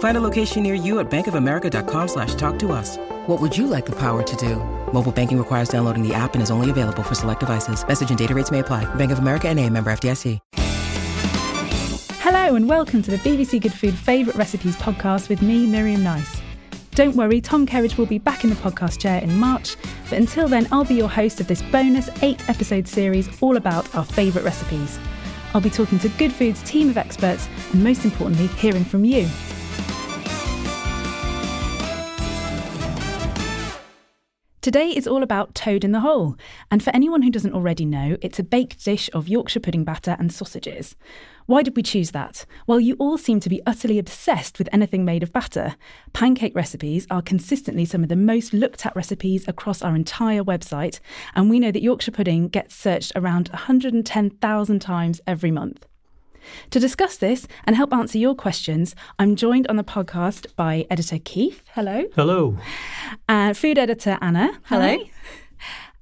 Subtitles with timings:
[0.00, 2.96] Find a location near you at bankofamerica.com slash talk to us.
[3.26, 4.56] What would you like the power to do?
[4.94, 7.86] Mobile banking requires downloading the app and is only available for select devices.
[7.86, 8.86] Message and data rates may apply.
[8.94, 10.38] Bank of America and a member FDIC.
[12.22, 16.40] Hello and welcome to the BBC Good Food Favourite Recipes podcast with me, Miriam Nice.
[16.92, 19.76] Don't worry, Tom Kerridge will be back in the podcast chair in March,
[20.08, 23.94] but until then, I'll be your host of this bonus eight episode series all about
[23.94, 24.98] our favourite recipes.
[25.52, 29.28] I'll be talking to Good Food's team of experts and most importantly, hearing from you.
[34.62, 36.36] Today is all about toad in the hole,
[36.70, 40.16] and for anyone who doesn't already know, it's a baked dish of Yorkshire pudding batter
[40.18, 40.96] and sausages.
[41.46, 42.44] Why did we choose that?
[42.66, 45.76] Well, you all seem to be utterly obsessed with anything made of batter.
[46.12, 51.00] Pancake recipes are consistently some of the most looked at recipes across our entire website,
[51.34, 55.86] and we know that Yorkshire pudding gets searched around 110,000 times every month.
[56.70, 61.18] To discuss this and help answer your questions, I'm joined on the podcast by editor
[61.18, 61.62] Keith.
[61.74, 62.04] Hello.
[62.14, 62.58] Hello.
[63.28, 64.58] And food editor Anna.
[64.64, 64.98] Hello.
[64.98, 65.10] Hi.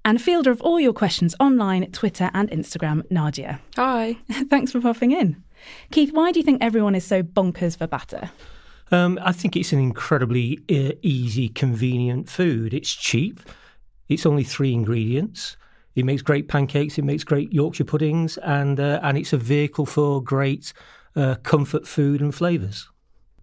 [0.05, 3.61] And fielder of all your questions online, Twitter and Instagram, Nadia.
[3.77, 4.17] Hi.
[4.48, 5.42] Thanks for popping in.
[5.91, 8.30] Keith, why do you think everyone is so bonkers for batter?
[8.91, 12.73] Um, I think it's an incredibly uh, easy, convenient food.
[12.73, 13.41] It's cheap.
[14.08, 15.57] It's only three ingredients.
[15.98, 16.95] It makes great pancakes.
[16.95, 20.73] He makes great Yorkshire puddings, and uh, and it's a vehicle for great
[21.17, 22.89] uh, comfort food and flavours.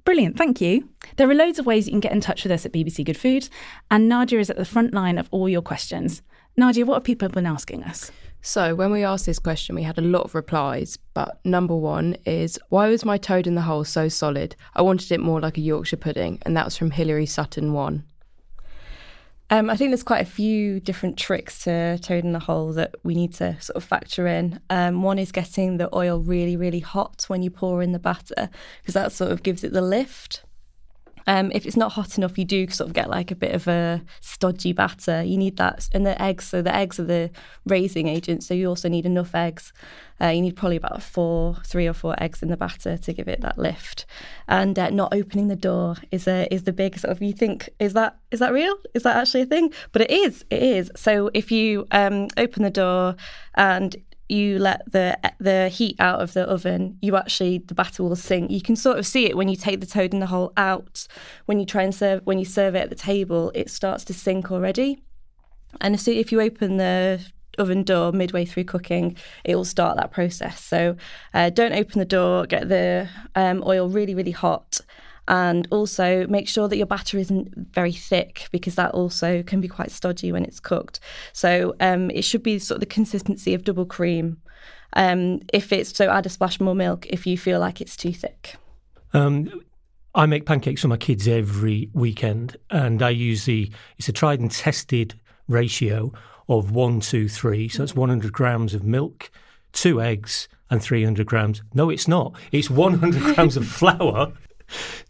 [0.06, 0.88] Brilliant, thank you.
[1.18, 3.18] There are loads of ways you can get in touch with us at BBC Good
[3.18, 3.50] Food,
[3.92, 6.22] and Nadia is at the front line of all your questions.
[6.56, 8.10] Nadia, what have people been asking us?
[8.40, 12.16] So, when we asked this question, we had a lot of replies, but number one
[12.26, 14.56] is why was my toad in the hole so solid?
[14.76, 18.06] I wanted it more like a Yorkshire pudding, and that was from Hilary Sutton 1.
[19.52, 22.96] Um, I think there's quite a few different tricks to toad in the hole that
[23.04, 24.60] we need to sort of factor in.
[24.72, 28.50] Um, one is getting the oil really, really hot when you pour in the batter,
[28.82, 30.44] because that sort of gives it the lift.
[31.28, 33.68] Um, if it's not hot enough, you do sort of get like a bit of
[33.68, 35.24] a stodgy batter.
[35.24, 36.46] You need that, and the eggs.
[36.48, 37.32] So the eggs are the
[37.66, 38.44] raising agent.
[38.44, 39.74] So you also need enough eggs.
[40.22, 43.28] Uh, you need probably about four, three or four eggs in the batter to give
[43.28, 44.06] it that lift.
[44.48, 47.22] And uh, not opening the door is a is the big sort of.
[47.22, 48.76] You think is that is that real?
[48.94, 49.74] Is that actually a thing?
[49.92, 50.46] But it is.
[50.50, 50.92] It is.
[50.96, 53.16] So if you um, open the door
[53.56, 53.96] and
[54.28, 58.50] you let the the heat out of the oven, you actually the batter will sink.
[58.50, 61.08] You can sort of see it when you take the toad in the hole out.
[61.46, 64.14] When you try and serve when you serve it at the table, it starts to
[64.14, 65.04] sink already.
[65.82, 67.26] And so if you open the
[67.58, 70.62] oven door midway through cooking, it will start that process.
[70.62, 70.96] So
[71.34, 72.46] uh, don't open the door.
[72.46, 74.82] Get the um, oil really really hot
[75.28, 79.68] and also make sure that your batter isn't very thick because that also can be
[79.68, 81.00] quite stodgy when it's cooked.
[81.34, 84.38] So um, it should be sort of the consistency of double cream.
[84.94, 88.14] Um, if it's so, add a splash more milk if you feel like it's too
[88.14, 88.56] thick.
[89.14, 89.62] Um,
[90.14, 94.40] I make pancakes for my kids every weekend, and I use the it's a tried
[94.40, 96.14] and tested ratio
[96.48, 97.68] of one, two, three.
[97.68, 99.30] So that's 100 grams of milk,
[99.74, 101.62] two eggs, and 300 grams.
[101.74, 102.36] No, it's not.
[102.52, 104.32] It's 100 grams of flour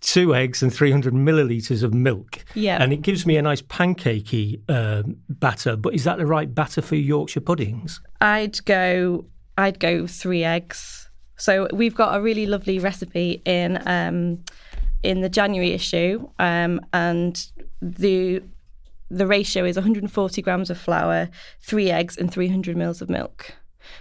[0.02, 2.44] two eggs and 300 millilitres of milk.
[2.54, 2.82] Yeah.
[2.82, 5.76] And it gives me a nice pancakey uh, batter.
[5.76, 8.02] But is that the right batter for Yorkshire puddings?
[8.22, 9.26] I'd go.
[9.58, 11.10] I'd go three eggs.
[11.38, 14.44] So we've got a really lovely recipe in um,
[15.03, 17.46] in the January issue, um, and
[17.82, 18.41] the
[19.09, 21.29] the ratio is 140 grams of flour,
[21.62, 23.53] three eggs, and 300 mils of milk.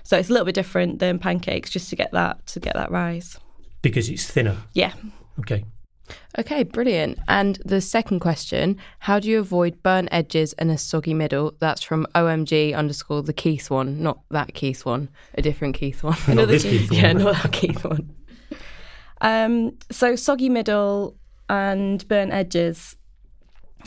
[0.03, 2.91] So it's a little bit different than pancakes, just to get that to get that
[2.91, 3.37] rise.
[3.83, 4.57] Because it's thinner.
[4.73, 4.95] Yeah.
[5.39, 5.65] Okay.
[6.39, 7.19] Okay, brilliant.
[7.29, 11.55] And the second question How do you avoid burnt edges and a soggy middle?
[11.61, 16.17] That's from OMG underscore the Keith one, not that Keith one, a different Keith one.
[16.27, 17.01] Not Another this Keith one.
[17.01, 18.15] Yeah, not that Keith one.
[19.21, 21.17] Um, so soggy middle
[21.49, 22.97] and burnt edges.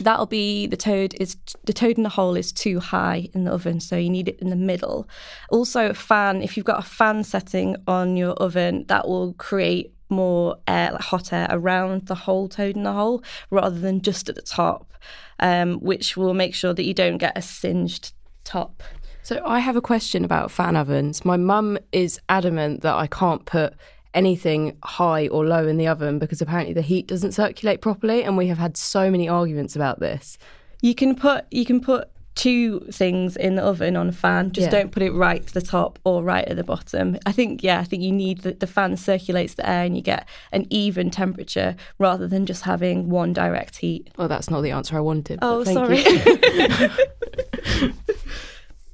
[0.00, 3.50] that'll be the toad is the toad in the hole is too high in the
[3.52, 5.08] oven so you need it in the middle
[5.50, 9.92] also a fan if you've got a fan setting on your oven that will create
[10.10, 14.28] more air like hot air around the whole toad in the hole rather than just
[14.28, 14.92] at the top
[15.40, 18.12] um, which will make sure that you don't get a singed
[18.44, 18.82] top
[19.22, 21.24] So I have a question about fan ovens.
[21.24, 23.74] My mum is adamant that I can't put
[24.14, 28.36] anything high or low in the oven because apparently the heat doesn't circulate properly and
[28.36, 30.38] we have had so many arguments about this.
[30.80, 32.08] you can put you can put
[32.38, 34.52] two things in the oven on a fan.
[34.52, 34.70] Just Yeah.
[34.78, 37.18] don't put it right to the top or right at the bottom.
[37.26, 40.02] I think yeah i think you need the, the fan circulates the air and you
[40.02, 44.10] get an even temperature rather than just having one direct heat.
[44.16, 45.40] Well, that's not the answer I wanted.
[45.42, 46.04] oh sorry.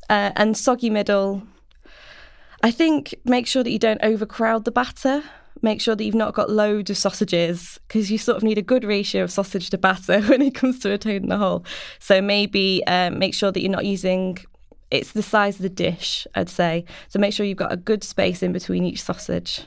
[0.08, 1.42] uh, and soggy middle.
[2.62, 5.22] I think make sure that you don't overcrowd the batter
[5.64, 8.62] make sure that you've not got loads of sausages because you sort of need a
[8.62, 11.64] good ratio of sausage to batter when it comes to a toad in the hole.
[11.98, 14.38] So maybe um, make sure that you're not using.
[14.90, 16.84] It's the size of the dish, I'd say.
[17.08, 19.66] So make sure you've got a good space in between each sausage.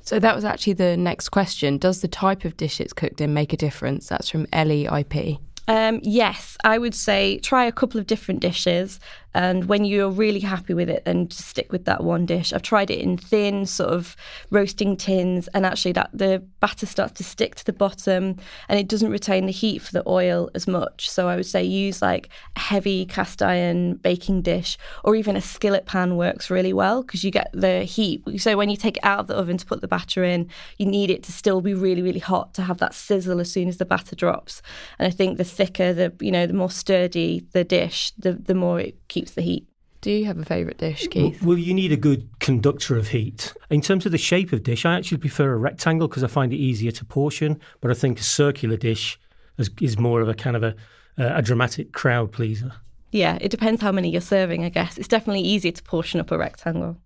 [0.00, 1.76] So that was actually the next question.
[1.76, 4.08] Does the type of dish it's cooked in make a difference?
[4.08, 5.38] That's from Ellie IP.
[5.66, 9.00] Um, yes, I would say try a couple of different dishes,
[9.34, 12.52] and when you're really happy with it, then just stick with that one dish.
[12.52, 14.16] I've tried it in thin, sort of
[14.50, 18.36] roasting tins, and actually that the batter starts to stick to the bottom,
[18.68, 21.10] and it doesn't retain the heat for the oil as much.
[21.10, 25.40] So I would say use like a heavy cast iron baking dish, or even a
[25.40, 28.22] skillet pan works really well because you get the heat.
[28.40, 30.48] So when you take it out of the oven to put the batter in,
[30.78, 33.68] you need it to still be really, really hot to have that sizzle as soon
[33.68, 34.62] as the batter drops.
[34.98, 38.54] And I think the thicker, the you know, the more sturdy the dish, the the
[38.54, 39.66] more it keeps the heat.
[40.00, 41.42] Do you have a favourite dish, Keith?
[41.42, 43.54] Well, you need a good conductor of heat.
[43.70, 46.52] In terms of the shape of dish, I actually prefer a rectangle because I find
[46.52, 47.58] it easier to portion.
[47.80, 49.18] But I think a circular dish
[49.56, 50.74] is, is more of a kind of a,
[51.18, 52.72] uh, a dramatic crowd pleaser.
[53.12, 54.98] Yeah, it depends how many you're serving, I guess.
[54.98, 56.98] It's definitely easier to portion up a rectangle.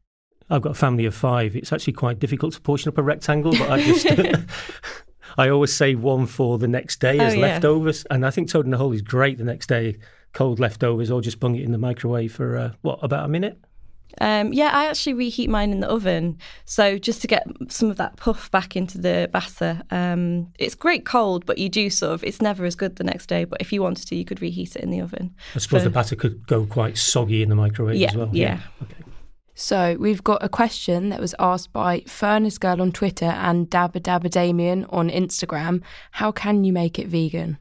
[0.50, 1.54] I've got a family of five.
[1.54, 4.06] It's actually quite difficult to portion up a rectangle, but I just.
[5.38, 7.42] I always save one for the next day oh, as Oh, yeah.
[7.42, 9.98] leftovers, and I think toad in the hole is great the next day.
[10.32, 13.58] Cold leftovers, or just bung it in the microwave for uh, what about a minute?
[14.20, 16.38] Um, yeah, I actually reheat mine in the oven.
[16.64, 19.80] So just to get some of that puff back into the batter.
[19.90, 23.26] Um, it's great cold, but you do sort of, it's never as good the next
[23.26, 23.44] day.
[23.44, 25.36] But if you wanted to, you could reheat it in the oven.
[25.54, 28.30] I suppose For- the batter could go quite soggy in the microwave Yeah, as well.
[28.32, 28.60] yeah.
[28.82, 29.04] Okay.
[29.54, 34.00] So we've got a question that was asked by Furnace Girl on Twitter and Dabba
[34.00, 35.82] Dabba Damien on Instagram.
[36.12, 37.58] How can you make it vegan?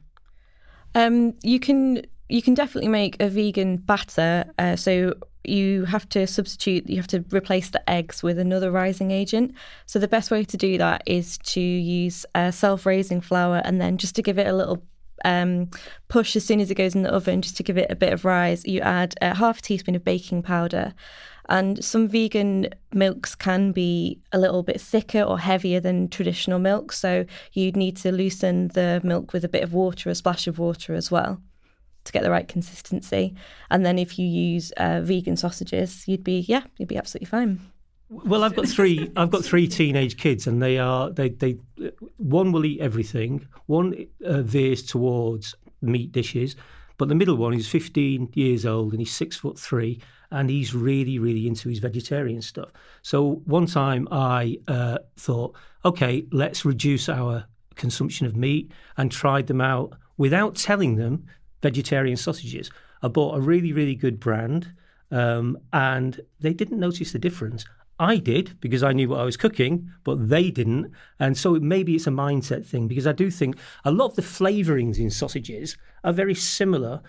[0.94, 4.44] Um, you can you can definitely make a vegan batter.
[4.58, 5.14] Uh, so
[5.44, 6.88] you have to substitute.
[6.88, 9.54] You have to replace the eggs with another rising agent.
[9.86, 13.96] So the best way to do that is to use uh, self-raising flour, and then
[13.96, 14.82] just to give it a little
[15.24, 15.70] um,
[16.08, 18.12] push as soon as it goes in the oven, just to give it a bit
[18.12, 18.66] of rise.
[18.66, 20.94] You add uh, half a teaspoon of baking powder.
[21.50, 26.92] And some vegan milks can be a little bit thicker or heavier than traditional milk.
[26.92, 30.58] So you'd need to loosen the milk with a bit of water, a splash of
[30.58, 31.40] water as well,
[32.08, 33.34] to get the right consistency.
[33.70, 37.60] And then if you use uh, vegan sausages, you'd be, yeah, you'd be absolutely fine.
[38.10, 39.10] Well, I've got three.
[39.16, 41.58] I've got three teenage kids, and they are they they.
[42.16, 43.46] One will eat everything.
[43.66, 46.56] One uh, veers towards meat dishes,
[46.96, 50.00] but the middle one is 15 years old and he's six foot three,
[50.30, 52.70] and he's really really into his vegetarian stuff.
[53.02, 55.54] So one time I uh, thought,
[55.84, 57.44] okay, let's reduce our
[57.74, 61.26] consumption of meat, and tried them out without telling them
[61.62, 62.70] vegetarian sausages.
[63.02, 64.72] I bought a really really good brand,
[65.10, 67.64] um, and they didn't notice the difference.
[68.00, 70.92] I did because I knew what I was cooking, but they didn't.
[71.18, 74.22] And so maybe it's a mindset thing because I do think a lot of the
[74.22, 77.02] flavourings in sausages are very similar,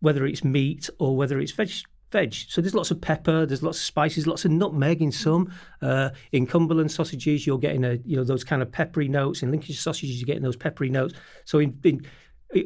[0.00, 1.70] whether it's meat or whether it's veg.
[2.10, 2.32] Veg.
[2.32, 5.52] So there's lots of pepper, there's lots of spices, lots of nutmeg in some.
[5.82, 9.42] Uh, in Cumberland sausages, you're getting a you know those kind of peppery notes.
[9.42, 11.12] In Lincolnshire sausages, you're getting those peppery notes.
[11.44, 12.00] So in, in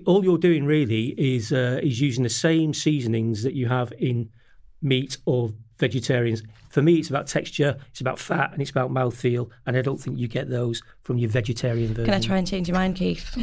[0.06, 4.30] all you're doing really is uh, is using the same seasonings that you have in
[4.80, 6.42] meat or vegetarians.
[6.72, 9.50] For me, it's about texture, it's about fat, and it's about mouthfeel.
[9.66, 12.06] And I don't think you get those from your vegetarian version.
[12.06, 13.36] Can I try and change your mind, Keith?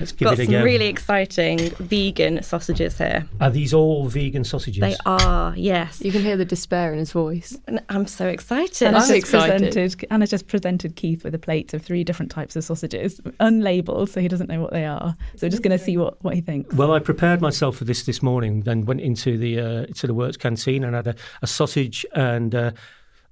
[0.00, 0.64] Let's give Got it a some go.
[0.64, 3.28] really exciting vegan sausages here.
[3.40, 4.80] Are these all vegan sausages?
[4.80, 6.00] They are, yes.
[6.00, 7.56] You can hear the despair in his voice.
[7.68, 8.88] And I'm so excited.
[8.88, 9.72] Anna's I'm just excited.
[9.72, 14.08] presented Anna's just presented Keith with a plate of three different types of sausages, unlabeled,
[14.08, 15.16] so he doesn't know what they are.
[15.36, 16.74] So we're just going to see what, what he thinks.
[16.74, 18.62] Well, I prepared myself for this this morning.
[18.62, 22.47] Then went into the uh, to the works canteen and had a, a sausage and
[22.54, 22.72] uh,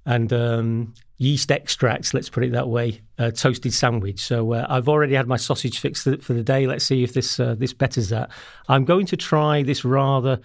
[0.05, 2.13] and um, yeast extracts.
[2.13, 3.01] Let's put it that way.
[3.19, 4.19] Uh, toasted sandwich.
[4.19, 6.67] So uh, I've already had my sausage fixed for the day.
[6.67, 8.29] Let's see if this uh, this betters that.
[8.69, 10.39] I'm going to try this rather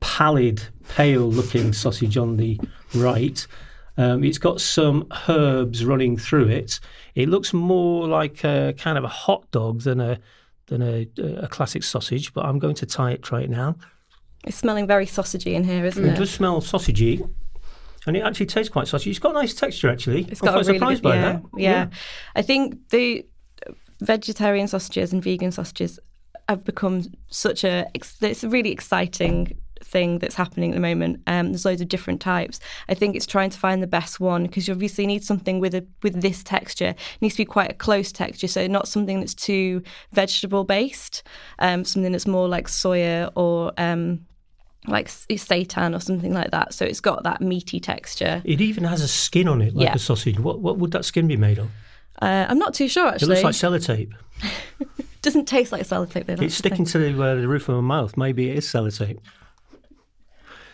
[0.00, 2.60] pallid, pale-looking sausage on the
[2.94, 3.46] right.
[3.96, 6.78] Um, it's got some herbs running through it.
[7.16, 10.18] It looks more like a kind of a hot dog than a
[10.66, 11.08] than a,
[11.38, 12.32] a classic sausage.
[12.34, 13.74] But I'm going to tie it, try it now.
[14.44, 16.16] It's smelling very sausagey in here, isn't It it?
[16.16, 17.28] does smell sausagey.
[18.08, 19.08] And it actually tastes quite sausagey.
[19.08, 20.22] It's got a nice texture, actually.
[20.24, 21.42] It's I'm got quite really surprised good, by yeah, that.
[21.56, 21.86] Yeah.
[22.34, 23.26] I think the
[24.00, 26.00] vegetarian sausages and vegan sausages
[26.48, 27.86] have become such a.
[27.94, 31.22] It's a really exciting thing that's happening at the moment.
[31.26, 32.60] Um, there's loads of different types.
[32.88, 35.74] I think it's trying to find the best one because you obviously need something with
[35.74, 36.94] a with this texture.
[36.96, 41.22] It needs to be quite a close texture, so not something that's too vegetable based.
[41.58, 43.72] Um, something that's more like soya or.
[43.76, 44.20] Um,
[44.86, 46.72] like seitan or something like that.
[46.74, 48.40] So it's got that meaty texture.
[48.44, 49.94] It even has a skin on it, like Yeah.
[49.94, 50.38] a sausage.
[50.38, 51.68] What what would that skin be made of?
[52.20, 53.42] Uh, I'm not too sure It actually.
[53.42, 54.12] looks like sellotape.
[55.22, 56.42] Doesn't taste like sellotape though.
[56.42, 58.16] It's sticking to the, uh, the roof of my mouth.
[58.16, 59.18] Maybe it is sellotape.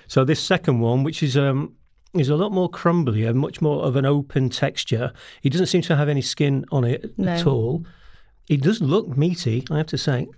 [0.06, 1.74] So this second one, which is um,
[2.12, 5.12] is a lot more crumbly and much more of an open texture.
[5.42, 7.84] It doesn't seem to have any skin on it at all.
[8.48, 10.28] It does look meaty, I have to say,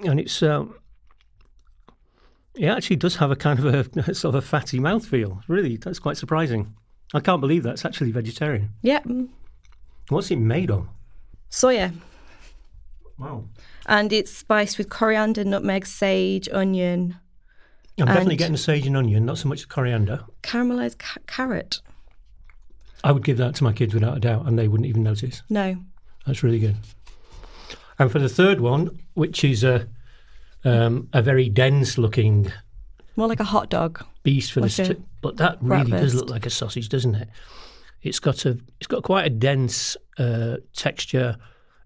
[0.00, 0.74] and it's um,
[2.54, 5.42] it actually does have a kind of a sort of a fatty mouthfeel.
[5.48, 6.74] Really, that's quite surprising.
[7.14, 8.70] I can't believe that's actually vegetarian.
[8.82, 9.28] Yeah, mm,
[10.08, 10.88] What's it made of?
[11.50, 11.92] soya,
[13.18, 13.44] Wow.
[13.86, 17.16] and it's spiced with coriander, nutmeg, sage, onion,
[17.98, 20.24] I'm definitely getting the sage and onion, not so much the coriander.
[20.42, 21.80] caramelized ca- carrot.
[23.04, 25.42] I would give that to my kids without a doubt, and they wouldn't even notice.
[25.48, 25.76] No,
[26.26, 26.76] That's really good.
[27.98, 29.88] And for the third one, which is a
[30.64, 32.52] um, a very dense looking
[33.16, 34.04] more like a hot dog.
[34.22, 37.28] beast for Like this, t- but that really does look like a sausage, doesn't it?
[38.02, 41.36] It's got a it's got quite a dense uh, texture.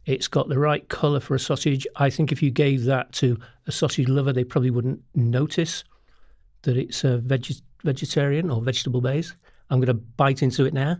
[0.06, 1.86] It's got the right colour for a sausage.
[1.96, 5.84] I think if you gave that to a sausage lover, they probably wouldn't notice
[6.62, 9.34] that it's a veg- vegetarian or vegetable base.
[9.68, 10.96] I'm going to bite into it now.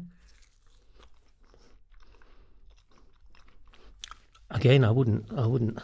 [4.50, 5.26] Again, I wouldn't.
[5.36, 5.78] I wouldn't.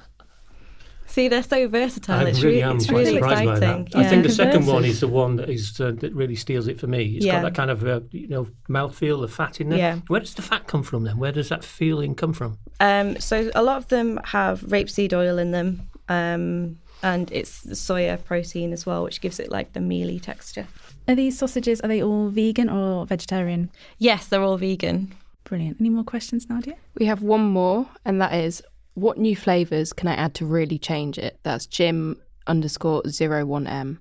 [1.08, 2.26] See, they're so versatile.
[2.26, 3.84] I it's really really, am it's quite really surprised exciting.
[3.84, 3.96] by that.
[4.06, 6.80] I think the second one is the one that is uh, that really steals it
[6.80, 7.16] for me.
[7.16, 7.36] It's Yeah.
[7.36, 9.78] got that kind of uh, you know mouthfeel, the fat in there.
[9.78, 9.96] Yeah.
[10.08, 11.16] Where does the fat come from then?
[11.18, 12.58] Where does that feeling come from?
[12.80, 17.74] Um, so a lot of them have rapeseed oil in them, um, and it's the
[17.76, 20.66] soya protein as well, which gives it like the mealy texture.
[21.08, 23.70] Are these sausages, are they all vegan or vegetarian?
[23.98, 25.14] Yes, they're all vegan.
[25.46, 25.76] Brilliant.
[25.78, 26.74] Any more questions, Nadia?
[26.98, 28.62] We have one more, and that is
[28.94, 31.38] what new flavours can I add to really change it?
[31.44, 34.00] That's Jim underscore zero one M.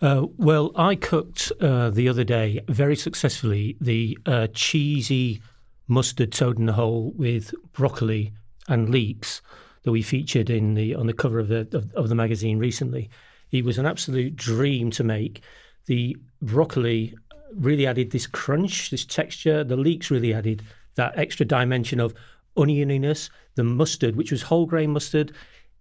[0.00, 5.42] Uh, well, I cooked uh, the other day very successfully the uh, cheesy
[5.86, 8.32] mustard toad in the hole with broccoli
[8.68, 9.42] and leeks
[9.82, 13.10] that we featured in the on the cover of the of, of the magazine recently.
[13.50, 15.42] It was an absolute dream to make.
[15.86, 17.14] The broccoli
[17.54, 19.64] really added this crunch, this texture.
[19.64, 20.62] The leeks really added
[20.96, 22.14] that extra dimension of
[22.56, 23.30] onioniness.
[23.54, 25.32] The mustard, which was whole grain mustard,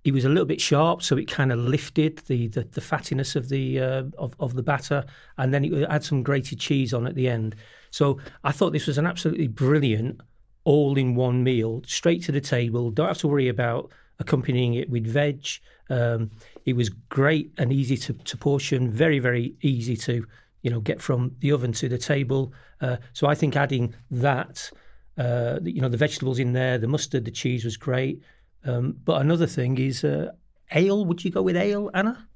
[0.04, 3.36] it was a little bit sharp, so it kind of lifted the the, the fattiness
[3.36, 5.04] of the uh, of of the batter,
[5.38, 7.56] and then it add some grated cheese on at the end.
[7.92, 10.22] So I thought this was an absolutely brilliant
[10.64, 12.92] all-in-one meal, straight to the table.
[12.92, 15.48] Don't have to worry about accompanying it with veg.
[15.90, 16.30] Um,
[16.66, 20.26] it was great and easy to, to portion, very very easy to
[20.62, 22.54] you know get from the oven to the table.
[22.82, 24.72] Uh, so I think adding that,
[25.18, 28.22] uh, you know, the vegetables in there, the mustard, the cheese was great.
[28.66, 30.32] Um, but another thing is uh,
[30.72, 31.06] ale.
[31.06, 32.28] Would you go with ale, Anna?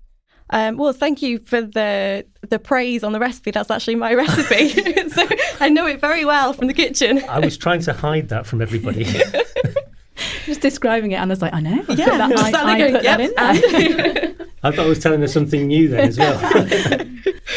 [0.50, 3.52] Um, well, thank you for the the praise on the recipe.
[3.52, 4.70] That's actually my recipe,
[5.10, 5.28] so
[5.60, 7.24] I know it very well from the kitchen.
[7.28, 9.06] I was trying to hide that from everybody.
[10.46, 11.84] Just describing it, Anna's like, I know.
[11.90, 14.48] Yeah, put that, just I, I going, put that in there.
[14.62, 16.38] I thought I was telling her something new then as well.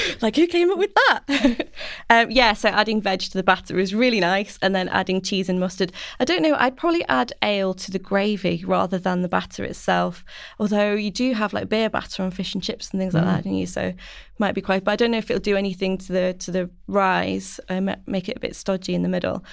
[0.22, 1.68] like who came up with that?
[2.10, 5.48] um, yeah, so adding veg to the batter is really nice, and then adding cheese
[5.48, 5.92] and mustard.
[6.20, 6.54] I don't know.
[6.58, 10.24] I'd probably add ale to the gravy rather than the batter itself.
[10.58, 13.44] Although you do have like beer batter on fish and chips and things like that,
[13.44, 13.66] don't you?
[13.66, 13.92] So
[14.38, 14.84] might be quite.
[14.84, 18.28] But I don't know if it'll do anything to the to the rise, um, make
[18.28, 19.44] it a bit stodgy in the middle.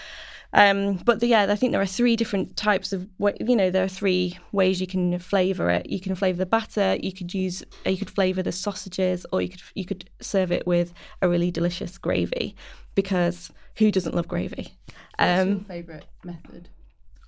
[0.53, 3.07] Um, but the, yeah, I think there are three different types of,
[3.39, 5.89] you know, there are three ways you can flavour it.
[5.89, 9.41] You can flavour the batter, you could use, uh, you could flavour the sausages, or
[9.41, 12.55] you could you could serve it with a really delicious gravy,
[12.93, 14.75] because who doesn't love gravy?
[15.17, 16.69] Um, your favourite method?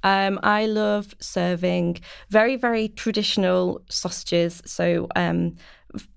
[0.05, 1.97] um, I love serving
[2.29, 4.61] very, very traditional sausages.
[4.65, 5.55] So, um,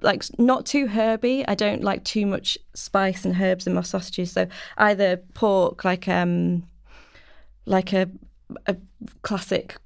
[0.03, 1.47] like not too herby.
[1.49, 4.33] I don't like too much spice and herbs in my sausages.
[4.33, 4.47] So
[4.77, 6.65] either pork, like um,
[7.69, 8.09] like a
[8.67, 8.77] a
[9.23, 9.77] classic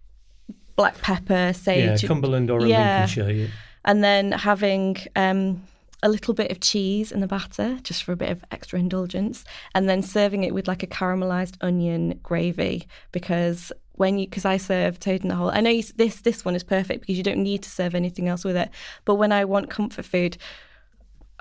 [0.77, 3.07] black pepper, sage, yeah, Cumberland or a Yeah.
[3.07, 3.31] Lincolnshire.
[3.31, 3.47] Yeah.
[3.85, 5.63] and then having um,
[6.03, 9.45] a little bit of cheese in the batter just for a bit of extra indulgence,
[9.75, 14.57] and then serving it with like a caramelized onion gravy because when you because I
[14.57, 15.51] serve toad in the hole.
[15.51, 18.29] I know you, this this one is perfect because you don't need to serve anything
[18.29, 18.71] else with it.
[19.05, 20.37] But when I want comfort food.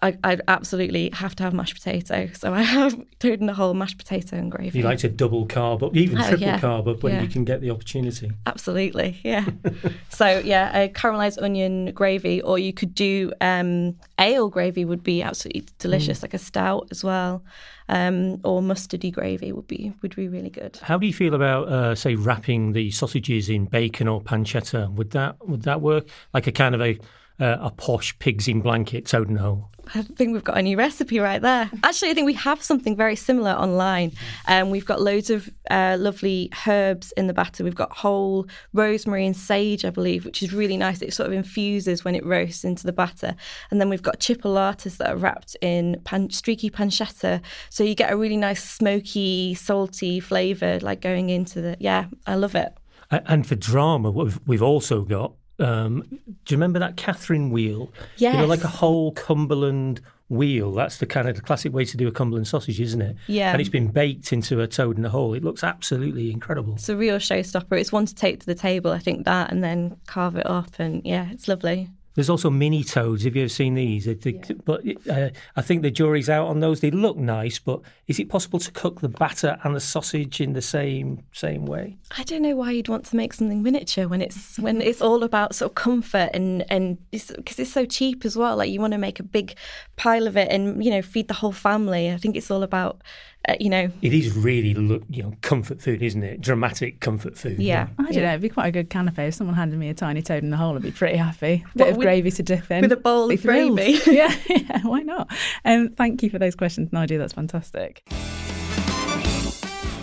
[0.03, 2.29] I, I absolutely have to have mashed potato.
[2.34, 4.79] So I have toad in the hole, mashed potato and gravy.
[4.79, 6.60] You like to double carb up, even Oh, triple yeah.
[6.60, 7.22] carb up when Yeah.
[7.22, 8.31] you can get the opportunity.
[8.48, 9.46] Absolutely, yeah.
[10.10, 15.22] so yeah, a caramelized onion gravy, or you could do um, ale gravy would be
[15.22, 17.43] absolutely delicious, like a stout as well,
[17.89, 20.77] um, or mustardy gravy would be would be really good.
[20.81, 24.91] How do you feel about, uh, say, wrapping the sausages in bacon or pancetta?
[24.93, 26.08] Would that would that work?
[26.34, 26.98] Like a kind of a
[27.39, 29.70] uh, a posh pigs in blanket toad and hole.
[29.93, 31.69] I think we've got a new recipe right there.
[31.83, 34.13] Actually, I think we have something very similar online.
[34.48, 37.63] Um, we've got loads of uh, lovely herbs in the batter.
[37.63, 41.01] We've got whole rosemary and sage, I believe, which is really nice.
[41.01, 43.36] It sort of infuses when it roasts into the batter.
[43.69, 47.41] And then we've got chipolatas that are wrapped in pan- streaky pancetta.
[47.69, 51.77] So you get a really nice smoky, salty flavour like going into the.
[51.79, 52.74] Yeah, I love it.
[53.12, 55.33] And for drama, we've, we've also got.
[55.62, 57.91] Um, do you remember that Catherine wheel?
[58.34, 60.72] You know, like a whole Cumberland wheel.
[60.72, 63.15] That's the kind of the classic way to do a Cumberland sausage, isn't it?
[63.27, 63.51] Yeah.
[63.51, 65.34] And it's been baked into a toad in a hole.
[65.34, 66.75] It looks absolutely incredible.
[66.75, 67.80] It's a real showstopper.
[67.80, 70.80] It's one to take to the table, I think, that, and then carve it up.
[70.80, 71.89] And yeah, it's lovely.
[72.13, 73.24] There's also mini toads.
[73.24, 74.06] Have you ever seen these?
[74.06, 76.82] They- they- But uh, I think the jury's out on those.
[76.82, 80.53] They look nice, but is it possible to cook the batter and the sausage in
[80.53, 81.98] the same same way?
[82.18, 85.24] I don't know why you'd want to make something miniature when it's when it's all
[85.24, 88.58] about sort of comfort and and because it's, so cheap as well.
[88.58, 89.56] Like you want to make a big
[89.96, 92.12] pile of it and you know feed the whole family.
[92.12, 93.01] I think it's all about
[93.50, 96.41] uh, you know It is really look, you know, comfort food, isn't it?
[96.41, 97.60] Dramatic comfort food.
[97.60, 97.88] yeah.
[97.98, 98.29] I don't know.
[98.29, 99.27] It'd be quite a good canapé.
[99.29, 101.63] If someone handed me a tiny toad in the hole, I'd be pretty happy.
[101.75, 102.81] Bit What, of with- gravy to dip in.
[102.81, 103.77] with a bowl Be of thrilled.
[103.77, 104.00] gravy?
[104.12, 105.29] yeah, yeah, why not?
[105.65, 107.17] Um, thank you for those questions, Nadia.
[107.17, 108.03] That's fantastic.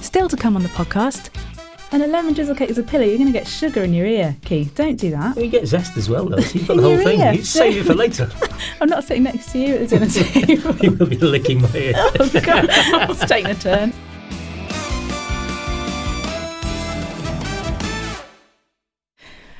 [0.03, 1.31] Still to come on the podcast.
[1.91, 3.05] An lemon drizzle cake is a pillow.
[3.05, 4.75] You're going to get sugar in your ear, Keith.
[4.75, 5.37] Don't do that.
[5.39, 6.39] You get zest as well, though.
[6.41, 7.21] So you've got the whole thing.
[7.21, 7.33] ear.
[7.33, 8.31] You save it for later.
[8.81, 10.07] I'm not sitting next to you at the dinner
[10.67, 10.77] table.
[10.77, 11.95] you will be licking my ear.
[11.97, 12.67] oh, God.
[13.11, 13.93] It's taking a turn.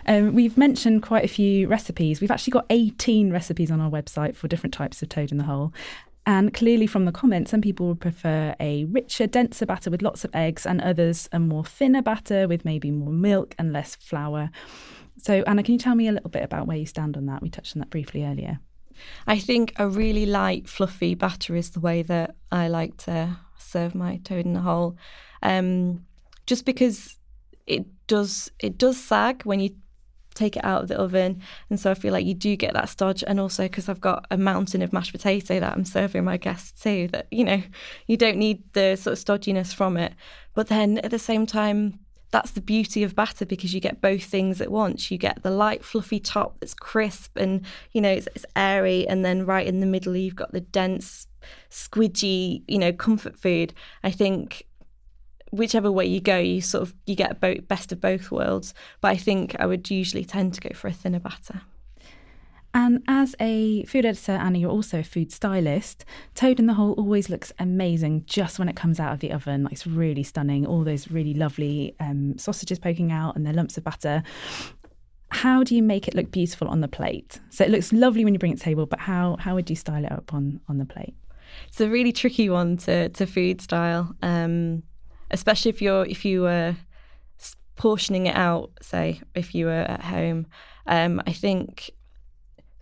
[0.07, 2.21] Um, we've mentioned quite a few recipes.
[2.23, 5.45] We've actually got 18 recipes on our website for different types of toad in the
[5.45, 5.73] hole.
[6.29, 10.27] And clearly, from the comments, some people would prefer a richer, denser batter with lots
[10.27, 14.51] of eggs, and others a more thinner batter with maybe more milk and less flour.
[15.17, 17.41] So, Anna, can you tell me a little bit about where you stand on that?
[17.41, 18.61] We touched on that briefly earlier.
[19.27, 23.95] I think a really light, fluffy batter is the way that I like to serve
[23.95, 24.99] my toad in the hole.
[25.43, 26.05] Um,
[26.47, 27.17] just because
[27.67, 29.71] it does it does sag when you
[30.39, 32.89] take it out of the oven, and so I feel like you do get that
[32.89, 33.25] stodge.
[33.27, 36.81] And also because I've got a mountain of mashed potato that I'm serving my guests
[36.81, 37.63] too, that you know
[38.07, 40.15] you don't need the sort of stodginess from it.
[40.55, 44.25] But then at the same time, that's the beauty of batter because you get both
[44.25, 45.11] things at once.
[45.11, 49.25] You get the light, fluffy top that's crisp and you know it's, it's airy, and
[49.25, 51.27] then right in the middle you've got the dense,
[51.71, 53.73] squidgy, you know, comfort food.
[54.03, 54.68] I think
[55.51, 58.75] whichever way you go, you sort of you get both best of both worlds.
[59.01, 61.63] But I think I would usually tend to go for a thinner batter.
[62.75, 66.05] And as a food editor, Anna, you're also a food stylist.
[66.35, 69.65] Toad in the Hole always looks amazing just when it comes out of the oven.
[69.65, 70.67] Like it's really stunning.
[70.67, 74.23] All those really lovely um, sausages poking out and their lumps of butter.
[75.31, 77.41] How do you make it look beautiful on the plate?
[77.51, 79.77] So it looks lovely when you bring it to table, but how how would you
[79.77, 81.15] style it up on on the plate?
[81.67, 84.83] It's a really tricky one to to food style, um,
[85.31, 86.77] especially if you're if you were
[87.77, 88.71] portioning it out.
[88.83, 90.47] Say if you were at home,
[90.87, 91.91] um, I think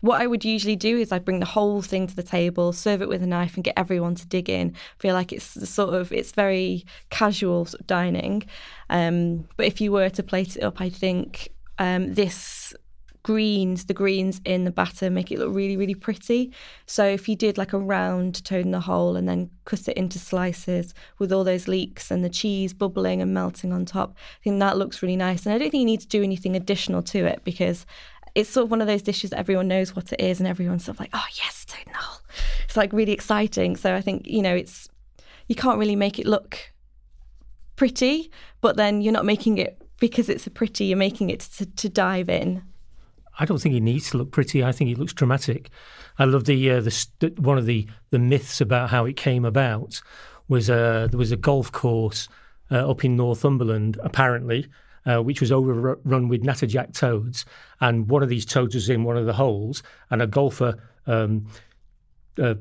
[0.00, 3.02] what I would usually do is I bring the whole thing to the table, serve
[3.02, 4.74] it with a knife, and get everyone to dig in.
[4.74, 8.44] I Feel like it's sort of it's very casual sort of dining.
[8.90, 12.74] Um, but if you were to plate it up, I think um, this
[13.26, 16.52] greens, the greens in the batter make it look really, really pretty.
[16.86, 19.96] So if you did like a round toad in the hole and then cut it
[19.96, 24.44] into slices with all those leeks and the cheese bubbling and melting on top, I
[24.44, 25.44] think that looks really nice.
[25.44, 27.84] And I don't think you need to do anything additional to it because
[28.36, 30.84] it's sort of one of those dishes that everyone knows what it is and everyone's
[30.84, 32.20] sort of like, oh yes, toad in the hole.
[32.64, 33.74] It's like really exciting.
[33.74, 34.88] So I think, you know, it's
[35.48, 36.72] you can't really make it look
[37.74, 41.66] pretty, but then you're not making it because it's a pretty, you're making it to,
[41.66, 42.62] to dive in.
[43.38, 44.64] I don't think it needs to look pretty.
[44.64, 45.70] I think it looks dramatic.
[46.18, 50.00] I love the uh, the one of the the myths about how it came about
[50.48, 52.28] was uh, there was a golf course
[52.70, 54.66] uh, up in Northumberland apparently.
[55.08, 57.44] Uh, which was overrun with natterjack toads,
[57.80, 60.74] and one of these toads was in one of the holes, and a golfer
[61.06, 61.46] um,
[62.42, 62.54] uh,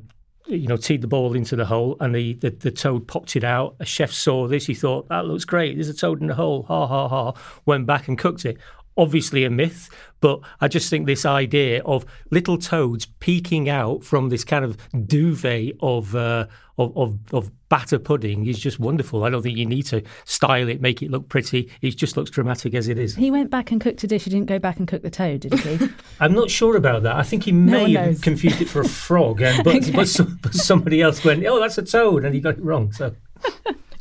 [0.48, 3.44] you know, teed the ball into the hole and the, the, the, toad popped it
[3.44, 3.76] out.
[3.80, 4.68] A chef saw this.
[4.68, 5.76] He thought, that looks great.
[5.76, 6.64] There's a toad in the hole.
[6.64, 7.34] Ha, ha, ha.
[7.66, 8.58] Went back and cooked it.
[8.98, 9.90] Obviously a myth,
[10.22, 14.78] but I just think this idea of little toads peeking out from this kind of
[15.06, 19.24] duvet of, uh, of, of, of batter pudding is just wonderful.
[19.24, 21.70] I don't think you need to style it, make it look pretty.
[21.82, 23.16] It just looks dramatic as it is.
[23.16, 24.24] He went back and cooked a dish.
[24.24, 25.90] He didn't go back and cook the toad, did he?
[26.20, 27.18] I'm not sure about that.
[27.18, 29.92] I think he may no have confused it for a frog, and, but, okay.
[29.92, 32.92] but, some, but, somebody else went, "Oh, that's a toad," and he got it wrong.
[32.94, 33.14] So.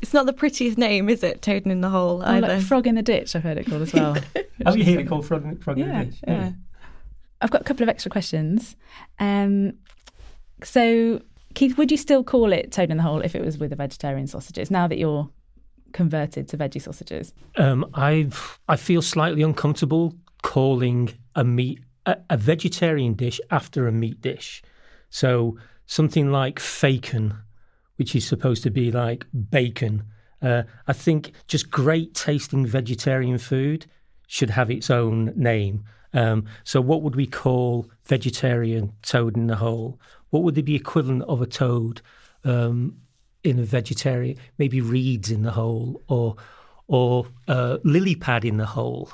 [0.00, 1.40] It's not the prettiest name, is it?
[1.40, 2.22] Toad in the hole.
[2.24, 3.34] Oh, like frog in the ditch.
[3.34, 4.16] I've heard it called as well.
[4.64, 6.20] Have you heard it called frog, frog yeah, in the ditch?
[6.26, 6.34] Yeah.
[6.34, 6.52] yeah.
[7.40, 8.76] I've got a couple of extra questions.
[9.18, 9.74] Um,
[10.62, 11.20] so
[11.54, 13.76] Keith, would you still call it toad in the hole if it was with the
[13.76, 14.70] vegetarian sausages?
[14.70, 15.28] Now that you're
[15.92, 18.28] converted to veggie sausages, um, I
[18.68, 24.62] I feel slightly uncomfortable calling a meat a, a, vegetarian dish after a meat dish.
[25.10, 27.34] So something like facon,
[27.96, 30.04] which is supposed to be like bacon.
[30.42, 33.86] Uh, I think just great tasting vegetarian food
[34.26, 35.84] should have its own name.
[36.12, 39.98] Um, so, what would we call vegetarian toad in the hole?
[40.34, 42.02] what would be equivalent of a toad
[42.42, 42.96] um,
[43.44, 44.36] in a vegetarian?
[44.58, 46.34] Maybe reeds in the hole or
[46.88, 49.12] or uh, lily pad in the hole.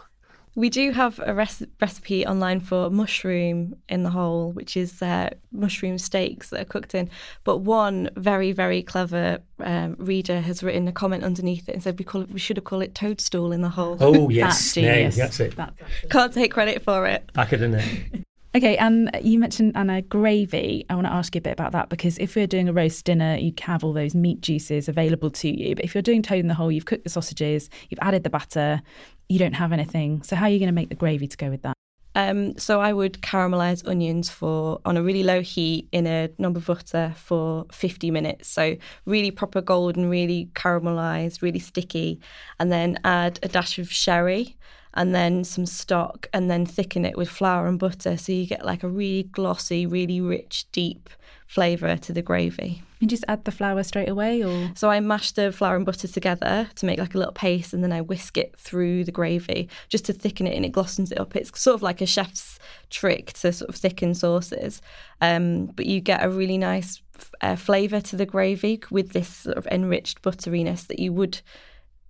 [0.56, 5.30] We do have a res- recipe online for mushroom in the hole, which is uh,
[5.52, 7.08] mushroom steaks that are cooked in.
[7.44, 11.98] But one very, very clever um, reader has written a comment underneath it and said
[11.98, 13.96] we call it, we should have called it toadstool in the hole.
[14.00, 15.56] Oh yes, that's, that's it.
[15.56, 15.76] That's
[16.10, 17.32] Can't take credit for it.
[17.32, 17.84] Back it in there.
[18.52, 20.84] Okay, and you mentioned Anna gravy.
[20.90, 23.04] I want to ask you a bit about that because if we're doing a roast
[23.04, 25.76] dinner, you have all those meat juices available to you.
[25.76, 28.30] But if you're doing toad in the hole, you've cooked the sausages, you've added the
[28.30, 28.82] batter,
[29.30, 30.22] you don't have anything.
[30.22, 31.74] So how are you going to make the gravy to go with that?
[32.16, 36.66] Um, so I would caramelize onions for on a really low heat in a of
[36.66, 38.48] butter for 50 minutes.
[38.48, 42.20] So really proper golden, really caramelized, really sticky,
[42.58, 44.56] and then add a dash of sherry
[44.94, 48.64] and then some stock and then thicken it with flour and butter so you get
[48.64, 51.08] like a really glossy, really rich, deep
[51.46, 52.82] flavour to the gravy.
[53.00, 56.06] You just add the flour straight away or So I mash the flour and butter
[56.06, 59.68] together to make like a little paste and then I whisk it through the gravy
[59.88, 61.34] just to thicken it and it glossens it up.
[61.34, 62.58] It's sort of like a chef's
[62.90, 64.82] trick to sort of thicken sauces.
[65.20, 67.00] Um, but you get a really nice
[67.40, 71.40] uh, flavour to the gravy with this sort of enriched butteriness that you would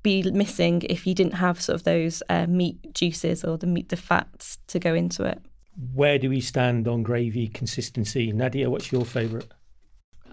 [0.03, 3.89] be missing if you didn't have sort of those uh, meat juices or the meat,
[3.89, 5.41] the fats to go into it.
[5.95, 8.33] Where do we stand on gravy consistency?
[8.33, 9.47] Nadia, what's your favourite?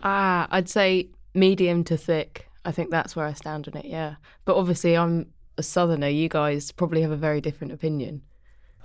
[0.03, 2.47] Ah, I'd say medium to thick.
[2.65, 4.15] I think that's where I stand on it, yeah.
[4.45, 5.27] But obviously, I'm
[5.57, 6.09] a southerner.
[6.09, 8.21] You guys probably have a very different opinion.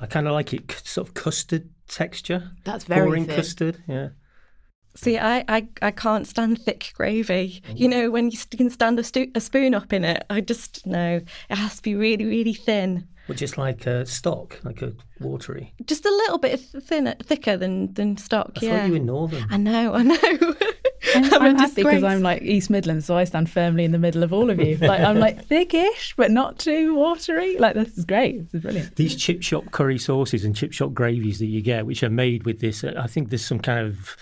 [0.01, 2.51] I kind of like it sort of custard texture.
[2.64, 3.37] That's very boring thick.
[3.37, 4.09] custard, yeah.
[4.94, 7.62] See, I, I, I can't stand thick gravy.
[7.68, 7.78] Mm.
[7.78, 10.87] You know, when you can stand a, stu- a spoon up in it, I just
[10.87, 13.09] know it has to be really, really thin.
[13.28, 15.72] Well, just like a stock, like a watery.
[15.87, 18.59] Just a little bit thinner, thicker than than stock.
[18.61, 18.78] I yeah.
[18.81, 19.46] thought you were northern.
[19.48, 20.16] I know, I know.
[21.14, 24.22] I'm, I'm happy because I'm like East Midlands, so I stand firmly in the middle
[24.22, 24.76] of all of you.
[24.76, 27.59] Like I'm like thickish, but not too watery.
[27.59, 28.50] Like this is great.
[28.50, 28.96] This is brilliant.
[28.96, 32.44] These chip shop curry sauces and chip shop gravies that you get, which are made
[32.44, 34.16] with this, uh, I think there's some kind of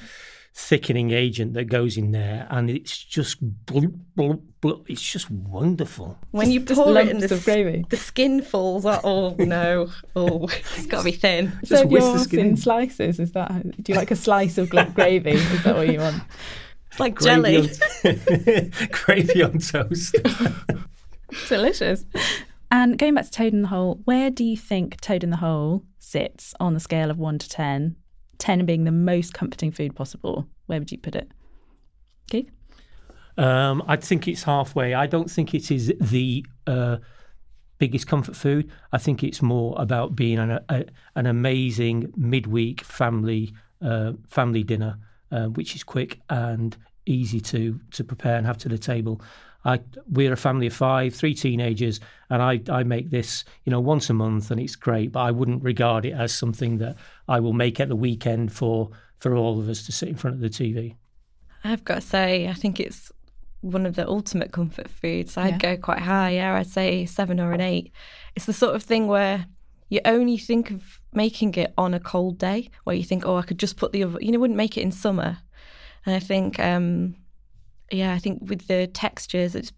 [0.55, 4.89] thickening agent that goes in there, and it's just bloop, bloop, bloop.
[4.89, 6.19] it's just wonderful.
[6.33, 9.01] When you pour it in the, gravy, the skin falls out.
[9.05, 9.91] Oh no!
[10.17, 10.45] Oh,
[10.77, 11.53] it's got to be thin.
[11.65, 13.21] So yours in slices.
[13.21, 13.83] Is that?
[13.83, 15.33] Do you like a slice of gravy?
[15.33, 16.23] Is that what you want?
[16.91, 17.71] It's like gravy jelly.
[18.05, 20.17] On, gravy on toast.
[21.49, 22.05] Delicious.
[22.73, 25.39] And going back to Toad in the Hole, where do you think Toad in the
[25.39, 27.97] Hole sits on the scale of one to ten
[28.41, 31.31] 10 being the most comforting food possible, where would you put it?
[32.29, 32.51] Keith?
[33.37, 34.95] Um, I think it's halfway.
[34.95, 36.97] I don't think it is the uh,
[37.79, 38.71] biggest comfort food.
[38.93, 44.99] I think it's more about being an, a, an amazing midweek family uh, family dinner,
[45.33, 46.77] uh, which is quick and
[47.07, 49.23] easy to to prepare and have to the table.
[49.65, 53.81] I, we're a family of five, three teenagers, and I, I make this, you know,
[53.81, 55.13] once a month, and it's great.
[55.13, 56.97] But I wouldn't regard it as something that
[57.29, 60.37] I will make at the weekend for for all of us to sit in front
[60.37, 60.97] of the TV.
[61.63, 63.13] I've got to say, I think it's
[63.61, 65.37] one of the ultimate comfort foods.
[65.37, 65.75] I'd yeah.
[65.75, 66.31] go quite high.
[66.31, 67.93] Yeah, I'd say seven or an eight.
[68.35, 69.47] It's the sort of thing where
[69.91, 73.43] you only think of making it on a cold day where you think, oh, I
[73.43, 75.39] could just put the other, you know, wouldn't make it in summer.
[76.07, 77.17] And I think, um,
[77.91, 79.73] yeah, I think with the textures, it's,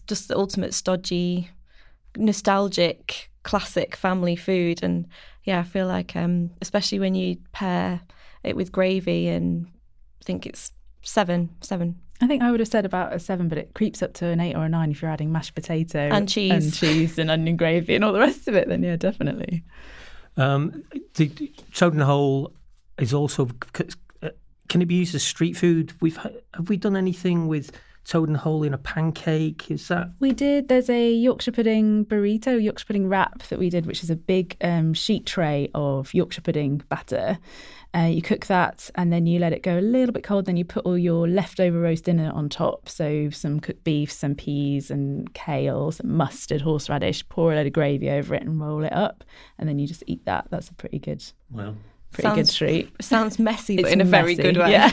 [0.00, 1.50] just the ultimate stodgy,
[2.16, 4.82] nostalgic, classic family food.
[4.82, 5.06] And
[5.44, 8.00] yeah, I feel like, um, especially when you pair
[8.42, 9.66] it with gravy, and
[10.20, 12.00] I think it's seven, seven.
[12.20, 14.40] I think I would have said about a seven, but it creeps up to an
[14.40, 16.52] eight or a nine if you're adding mashed potato And cheese.
[16.52, 18.68] and cheese and onion gravy and all the rest of it.
[18.68, 19.62] Then yeah, definitely.
[20.36, 20.82] Um,
[21.14, 22.52] the, the toad in the hole
[22.98, 23.48] is also
[24.68, 25.92] can it be used as street food?
[26.00, 27.72] We've have we done anything with
[28.06, 29.70] toad in the hole in a pancake?
[29.70, 30.68] Is that We did.
[30.68, 34.56] There's a Yorkshire pudding burrito, Yorkshire pudding wrap that we did, which is a big
[34.60, 37.38] um, sheet tray of Yorkshire pudding batter.
[37.94, 40.44] Uh, you cook that and then you let it go a little bit cold.
[40.44, 42.88] Then you put all your leftover roast dinner on top.
[42.88, 47.26] So some cooked beef, some peas and kale, some mustard, horseradish.
[47.28, 49.24] Pour a load of gravy over it and roll it up,
[49.58, 50.48] and then you just eat that.
[50.50, 51.76] That's a pretty good, well?
[52.16, 52.90] Pretty good Sounds- treat.
[53.02, 54.70] Sounds messy, but It's in a very messy, good way.
[54.72, 54.90] yeah.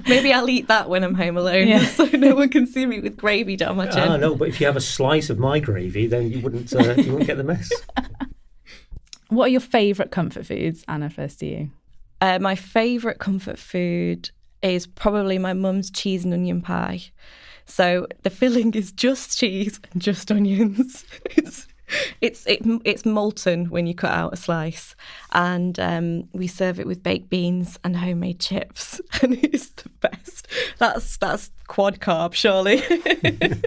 [0.08, 1.84] Maybe I'll eat that when I'm home alone, Yeah.
[1.96, 4.08] so no one can see me with gravy down my chin.
[4.08, 6.94] Ah, no, but if you have a slice of my gravy, then you wouldn't uh,
[6.96, 7.70] you wouldn't get the mess.
[9.28, 11.08] What are your favourite comfort foods, Anna?
[11.08, 11.70] First to you.
[12.20, 17.02] Uh, my favourite comfort food is probably my mum's cheese and onion pie.
[17.64, 21.04] So the filling is just cheese and just onions.
[21.26, 21.68] It's
[22.20, 24.94] it's it, it's molten when you cut out a slice,
[25.32, 30.46] and um, we serve it with baked beans and homemade chips, and it's the best.
[30.78, 32.82] That's that's quad carb, surely.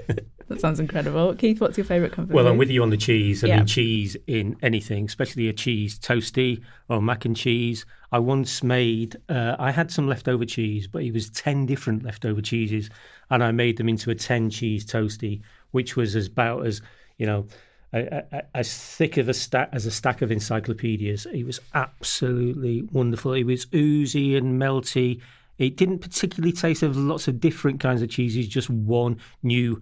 [0.49, 1.33] That sounds incredible.
[1.36, 2.51] Keith, what's your favourite comfort Well, food?
[2.51, 3.43] I'm with you on the cheese.
[3.43, 3.57] I Yeah.
[3.57, 7.86] mean, cheese in anything, especially a cheese toasty or mac and cheese.
[8.12, 12.41] I once made, uh, I had some leftover cheese, but it was 10 different leftover
[12.41, 12.89] cheeses,
[13.31, 16.81] and I made them into a 10 cheese toasty, which was as about as,
[17.17, 17.47] you know,
[17.93, 21.25] a, a, as thick of a stack as a stack of encyclopedias.
[21.27, 23.34] It was absolutely wonderful.
[23.34, 25.21] It was oozy and melty.
[25.60, 29.82] It didn't particularly taste of lots of different kinds of cheeses, just one new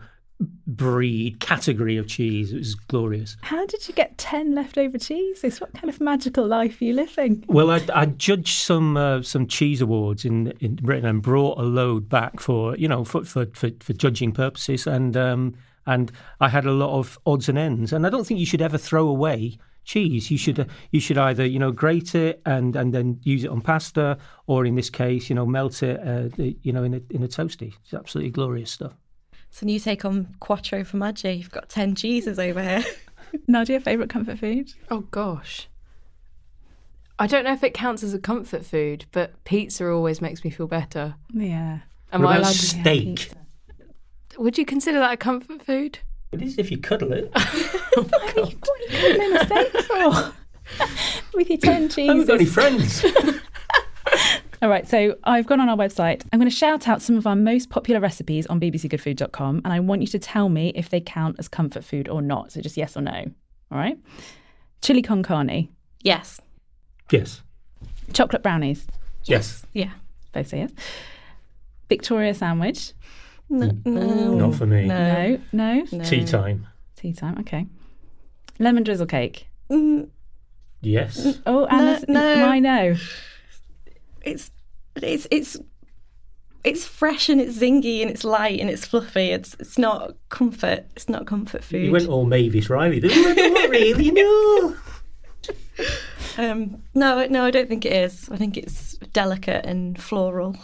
[0.68, 2.52] breed category of cheese.
[2.52, 3.38] It was glorious.
[3.42, 5.62] How did you get 10 leftover cheeses?
[5.62, 7.46] What kind of magical life are you living?
[7.48, 11.64] Well, I, I judged some uh, some cheese awards in in Britain and brought a
[11.64, 16.50] load back for you know for for, for, for judging purposes, and um, and I
[16.50, 17.92] had a lot of odds and ends.
[17.94, 20.30] And I don't think you should ever throw away cheese.
[20.30, 23.62] You should you should either you know grate it and and then use it on
[23.62, 24.18] pasta,
[24.48, 26.30] or in this case, you know melt it uh,
[26.62, 27.74] you know in a in a toasty.
[27.84, 28.94] It's absolutely glorious stuff.
[29.50, 31.38] so you take on quattro formaggi.
[31.38, 32.84] You've got ten cheeses over here.
[33.48, 34.72] Nadia, favourite comfort food?
[34.92, 35.68] Oh gosh.
[37.20, 40.50] I don't know if it counts as a comfort food, but pizza always makes me
[40.50, 41.16] feel better.
[41.34, 41.80] Yeah.
[42.12, 42.58] Am What I about allowed to?
[42.58, 43.32] steak?
[44.38, 46.00] Would you consider that a comfort food?
[46.32, 47.32] It is if you cuddle it.
[47.98, 50.34] Oh what are you making a mistake for?
[51.34, 53.04] With your 10 I haven't got any friends.
[54.62, 56.24] All right, so I've gone on our website.
[56.32, 59.82] I'm going to shout out some of our most popular recipes on bbcgoodfood.com, and I
[59.82, 62.54] want you to tell me if they count as comfort food or not.
[62.54, 63.26] So just yes or no.
[63.72, 63.98] All right.
[64.82, 65.68] Chili con carne,
[66.02, 66.40] Yes.
[67.12, 67.42] yes.
[68.14, 68.88] chocolate brownies.
[69.26, 69.66] Yes.
[69.74, 69.92] Yeah.
[70.32, 70.72] Both say yes.
[71.90, 72.94] Victoria sandwich.
[73.52, 73.70] No.
[73.86, 74.34] no.
[74.36, 74.86] Not for me.
[74.86, 75.84] No, no.
[75.92, 76.04] No.
[76.04, 76.68] Tea time.
[76.96, 77.38] Tea time.
[77.40, 77.68] Okay.
[78.60, 79.48] Lemon drizzle cake.
[79.70, 80.10] Mm,
[80.82, 81.40] Yes.
[81.46, 82.00] Oh, Anna.
[82.08, 82.48] no.
[82.48, 82.96] Why no?
[84.24, 84.52] it's
[84.96, 85.58] it's it's
[86.64, 89.30] it's fresh and it's zingy and it's light and it's fluffy.
[89.32, 90.86] It's it's not comfort.
[90.96, 91.86] It's not comfort food.
[91.86, 93.54] You went all Mavis Riley, didn't you?
[93.54, 94.76] Not really, no.
[96.38, 98.30] um, no, no, I don't think it is.
[98.30, 100.56] I think it's delicate and floral.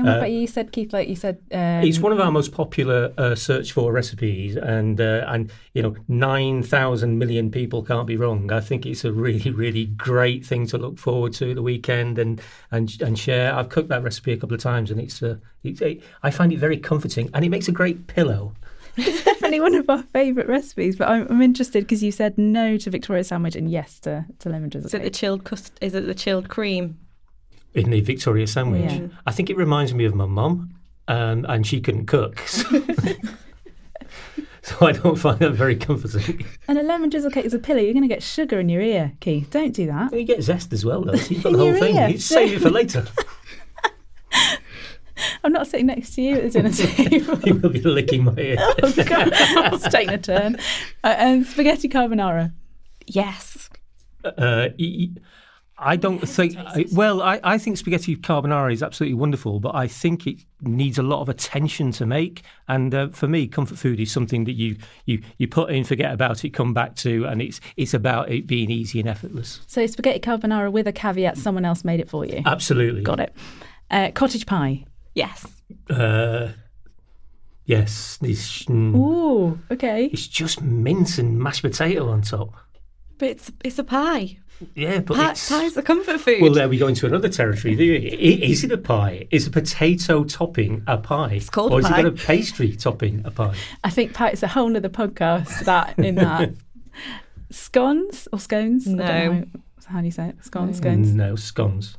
[0.00, 0.40] And what Uh, about you?
[0.40, 1.36] You said Keith, like you said.
[1.52, 5.82] Um, It's one of our most popular uh, search for recipes, and uh, and you
[5.82, 8.50] know nine thousand million people can't be wrong.
[8.50, 12.40] I think it's a really really great thing to look forward to the weekend and
[12.70, 13.54] and and share.
[13.54, 16.52] I've cooked that recipe a couple of times, and it's uh, it's it, I find
[16.52, 18.54] it very comforting, and it makes a great pillow.
[18.96, 20.96] it's definitely one of our favourite recipes.
[20.96, 24.48] But I'm, I'm interested because you said no to Victoria sandwich and yes to, to
[24.48, 25.78] lemon drizzle Is it the chilled cust?
[25.80, 26.98] Is it the chilled cream?
[27.74, 28.92] In the Victoria sandwich.
[28.92, 29.08] Yeah.
[29.26, 30.74] I think it reminds me of my mum,
[31.08, 32.68] um, and she couldn't cook, so,
[34.62, 36.44] so I don't find that very comforting.
[36.68, 37.80] And a lemon drizzle cake is a pillow.
[37.80, 39.50] You're going to get sugar in your ear, Keith.
[39.50, 40.12] Don't do that.
[40.12, 41.14] You get zest as well, though.
[41.16, 41.96] So you've got In the whole thing.
[41.96, 42.08] ear.
[42.08, 43.06] You save it for later.
[45.44, 47.38] I'm not sitting next to you at the dinner table.
[47.46, 48.56] you will be licking my ear.
[48.58, 49.28] oh, God.
[49.74, 50.56] It's taking a turn.
[51.04, 52.52] Uh, and spaghetti carbonara.
[53.06, 53.68] Yes.
[54.24, 55.08] Uh, y- y-
[55.80, 56.56] I don't think.
[56.56, 60.98] I, well, I, I think spaghetti carbonara is absolutely wonderful, but I think it needs
[60.98, 62.42] a lot of attention to make.
[62.68, 66.12] And uh, for me, comfort food is something that you you you put in, forget
[66.12, 69.60] about it, come back to, and it's it's about it being easy and effortless.
[69.66, 72.42] So spaghetti carbonara with a caveat: someone else made it for you.
[72.44, 73.34] Absolutely, Got it.
[73.90, 74.84] Uh, cottage pie.
[75.14, 75.46] Yes.
[75.88, 76.50] Uh,
[77.64, 80.06] yes, it's, mm, Ooh, okay.
[80.12, 82.54] it's just mince and mashed potato on top.
[83.18, 84.38] But it's it's a pie.
[84.74, 86.42] Yeah, but Pie, it's, pie's a comfort food.
[86.42, 87.76] Well, there we go into another territory.
[87.76, 87.94] do you?
[87.94, 89.26] I- Is it a pie?
[89.30, 91.34] Is a potato topping a pie?
[91.34, 93.54] It's called or a is it got a pastry topping a pie?
[93.84, 95.64] I think pie is a whole other podcast.
[95.64, 96.50] That in that
[97.50, 98.86] scones or scones.
[98.86, 99.32] I don't No.
[99.32, 99.46] know
[99.86, 100.44] how, how do you say it?
[100.44, 101.14] Scones, scones.
[101.14, 101.96] No, scones.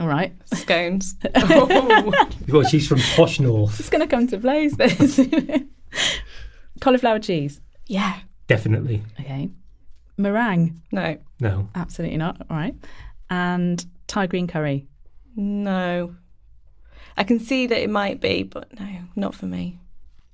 [0.00, 0.32] All right.
[0.54, 1.14] Scones.
[2.48, 3.78] Well, she's from posh north.
[3.78, 4.72] It's going to come to blows.
[4.72, 5.20] This
[6.80, 7.60] cauliflower cheese.
[7.86, 8.20] yeah.
[8.48, 9.02] Definitely.
[9.20, 9.48] Okay.
[10.20, 10.80] Meringue.
[10.92, 11.18] No.
[11.40, 11.68] No.
[11.74, 12.40] Absolutely not.
[12.50, 12.74] All right.
[13.28, 14.86] And Thai green curry.
[15.36, 16.14] No.
[17.16, 19.78] I can see that it might be, but no, not for me.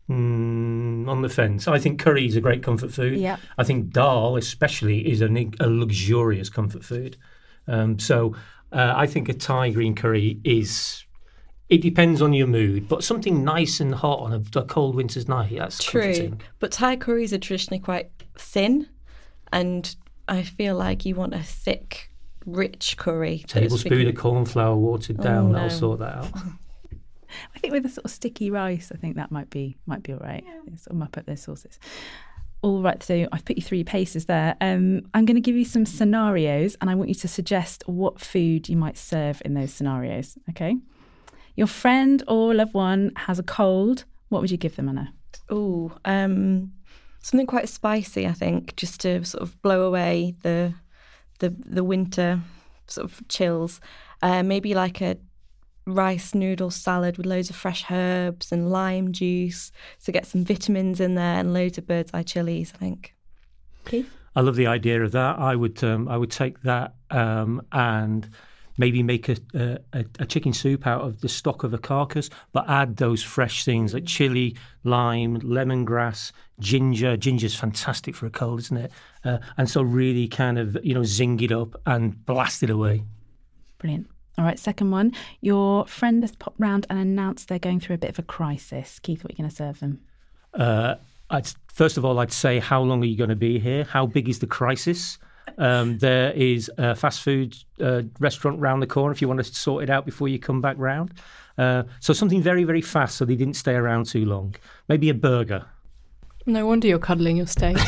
[0.08, 1.66] Mm, on the fence.
[1.66, 3.18] I think curry is a great comfort food.
[3.18, 3.36] Yeah.
[3.58, 5.26] I think dal, especially, is a,
[5.60, 7.16] a luxurious comfort food.
[7.66, 8.36] Um, so
[8.72, 11.02] uh, I think a Thai green curry is.
[11.68, 15.26] It depends on your mood, but something nice and hot on a, a cold winter's
[15.26, 16.00] night, that's True.
[16.02, 16.40] comforting.
[16.60, 18.88] But Thai curries are traditionally quite thin,
[19.52, 19.94] and
[20.28, 22.10] I feel like you want a thick,
[22.44, 23.44] rich curry.
[23.46, 25.74] Tablespoon of corn flour watered down, that'll no.
[25.74, 26.30] sort that out.
[27.54, 30.12] I think with a sort of sticky rice, I think that might be might be
[30.12, 30.44] all right.
[30.76, 31.78] Sort of mup up those sauces.
[32.62, 34.56] All right, so I've put you through your paces there.
[34.60, 38.20] Um, I'm going to give you some scenarios, and I want you to suggest what
[38.20, 40.38] food you might serve in those scenarios.
[40.50, 40.76] Okay.
[41.54, 44.04] Your friend or loved one has a cold.
[44.30, 45.12] What would you give them, Anna?
[45.52, 46.72] Ooh, um,
[47.26, 48.26] something quite spicy.
[48.26, 50.74] I think just to sort of blow away the
[51.40, 52.40] the the winter
[52.86, 53.80] sort of chills.
[54.22, 55.16] Uh, maybe like a
[55.86, 59.70] rice noodle salad with loads of fresh herbs and lime juice
[60.04, 62.72] to get some vitamins in there and loads of bird's eye chilies.
[62.74, 63.14] I think.
[63.84, 64.10] Keith?
[64.36, 65.38] I love the idea of that.
[65.38, 68.28] I would um, I would take that um, and
[68.78, 72.68] maybe make a, a a chicken soup out of the stock of a carcass, but
[72.68, 77.16] add those fresh things like chili, lime, lemongrass, ginger.
[77.16, 78.92] Ginger's fantastic for a cold, isn't it?
[79.24, 83.02] Uh, and so really kind of you know zing it up and blast it away.
[83.78, 84.08] Brilliant.
[84.38, 85.12] All right, second one.
[85.40, 88.98] Your friend has popped round and announced they're going through a bit of a crisis.
[88.98, 90.00] Keith, what are you going to serve them?
[90.52, 90.96] Uh,
[91.30, 93.84] I'd, first of all, I'd say, how long are you going to be here?
[93.84, 95.18] How big is the crisis?
[95.58, 99.44] Um, there is a fast food uh, restaurant round the corner if you want to
[99.44, 101.12] sort it out before you come back round.
[101.58, 104.54] Uh, so something very, very fast so they didn't stay around too long.
[104.88, 105.64] Maybe a burger.
[106.44, 107.76] No wonder you're cuddling your steak.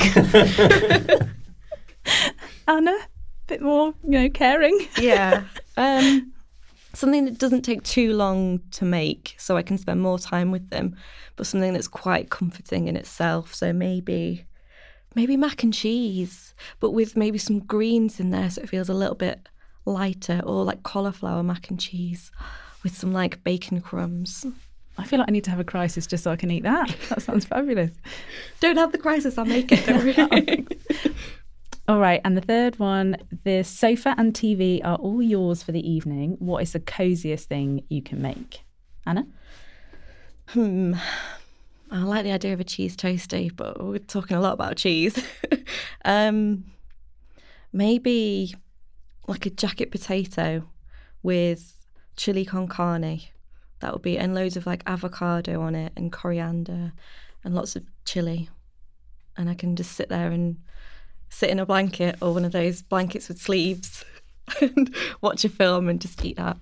[2.67, 3.07] Anna, a
[3.47, 4.79] bit more, you know, caring.
[4.99, 5.45] Yeah.
[5.77, 6.33] um,
[6.93, 10.71] something that doesn't take too long to make, so I can spend more time with
[10.71, 10.97] them,
[11.37, 13.55] but something that's quite comforting in itself.
[13.55, 14.45] So maybe,
[15.15, 18.95] maybe mac and cheese, but with maybe some greens in there, so it feels a
[18.95, 19.49] little bit
[19.85, 22.31] lighter, or like cauliflower mac and cheese
[22.83, 24.47] with some like bacon crumbs.
[24.99, 26.95] I feel like I need to have a crisis just so I can eat that.
[27.09, 27.93] That sounds fabulous.
[28.61, 30.67] Don't have the crisis, I'll make it.
[31.89, 35.89] All right, and the third one the sofa and TV are all yours for the
[35.89, 36.37] evening.
[36.39, 38.61] What is the coziest thing you can make?
[39.07, 39.27] Anna?
[40.49, 40.95] Hmm.
[41.91, 45.23] I like the idea of a cheese toasty, but we're talking a lot about cheese.
[46.05, 46.65] um,
[47.73, 48.55] maybe
[49.27, 50.65] like a jacket potato
[51.23, 51.75] with
[52.17, 53.21] chili con carne.
[53.81, 56.93] That would be, and loads of like avocado on it and coriander
[57.45, 58.51] and lots of chili.
[59.37, 60.59] And I can just sit there and
[61.31, 64.05] sit in a blanket or one of those blankets with sleeves
[64.61, 66.59] and watch a film and just eat that.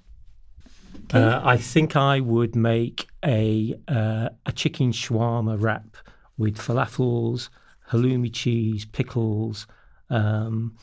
[1.13, 5.97] Uh, I think I would make a uh, a chicken shawarma wrap
[6.37, 7.49] with falafels,
[7.91, 9.67] halloumi cheese, pickles,
[10.11, 10.77] um,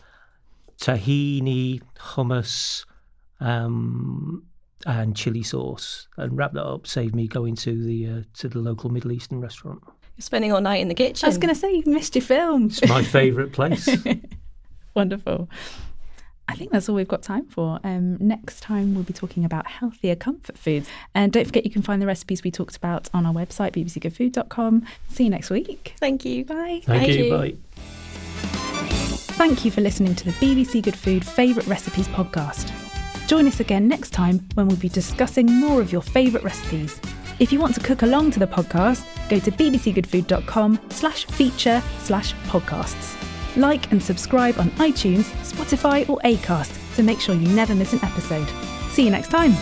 [0.79, 2.85] tahini, hummus,
[3.39, 4.43] um,
[4.85, 6.87] and chili sauce, and wrap that up.
[6.87, 9.81] Save me going to the uh, to the local Middle Eastern restaurant.
[10.15, 11.25] You're spending all night in the kitchen.
[11.25, 12.67] I was going to say you missed your film.
[12.67, 13.89] It's my favourite place.
[14.95, 15.49] Wonderful.
[16.47, 17.79] I think that's all we've got time for.
[17.83, 20.87] Um, next time, we'll be talking about healthier comfort foods.
[21.15, 24.85] And don't forget, you can find the recipes we talked about on our website, bbcgoodfood.com.
[25.07, 25.93] See you next week.
[25.99, 26.43] Thank you.
[26.45, 26.81] Bye.
[26.83, 27.23] Thank, Thank you.
[27.25, 27.31] you.
[27.31, 27.53] Bye.
[29.35, 32.71] Thank you for listening to the BBC Good Food Favourite Recipes podcast.
[33.27, 36.99] Join us again next time when we'll be discussing more of your favourite recipes.
[37.39, 42.35] If you want to cook along to the podcast, go to bbcgoodfood.com slash feature slash
[42.47, 43.17] podcasts.
[43.55, 47.99] Like and subscribe on iTunes, Spotify or Acast to make sure you never miss an
[48.03, 48.47] episode.
[48.89, 49.53] See you next time.